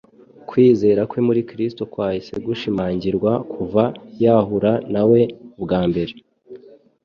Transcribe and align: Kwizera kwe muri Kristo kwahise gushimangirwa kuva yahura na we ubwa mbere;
Kwizera 0.49 1.01
kwe 1.09 1.19
muri 1.27 1.41
Kristo 1.49 1.81
kwahise 1.93 2.33
gushimangirwa 2.47 3.31
kuva 3.53 3.83
yahura 4.23 4.73
na 4.93 5.03
we 5.09 5.21
ubwa 5.57 5.81
mbere; 5.89 6.13